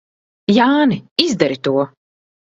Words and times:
Jāni, 0.53 0.97
izdari 1.27 1.61
to! 1.69 1.77